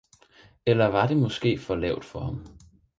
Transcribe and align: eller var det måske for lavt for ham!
eller 0.65 0.85
var 0.85 1.07
det 1.07 1.17
måske 1.17 1.57
for 1.57 1.75
lavt 1.75 2.05
for 2.05 2.19
ham! 2.19 2.45